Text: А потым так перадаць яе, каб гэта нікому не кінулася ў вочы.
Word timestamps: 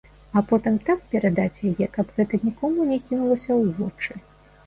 А 0.39 0.41
потым 0.51 0.77
так 0.87 1.01
перадаць 1.11 1.63
яе, 1.73 1.87
каб 1.97 2.07
гэта 2.17 2.39
нікому 2.47 2.87
не 2.93 2.99
кінулася 3.09 3.51
ў 3.57 3.77
вочы. 3.81 4.13